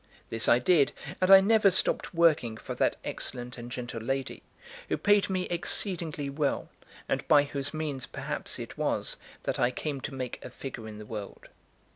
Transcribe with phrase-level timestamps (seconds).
[0.31, 4.41] This I did; and I never stopped working for that excellent and gentle lady,
[4.89, 6.69] who paid me exceedingly well,
[7.07, 10.97] and by whose means perhaps it was that I came to make a figure in
[10.97, 11.49] the world.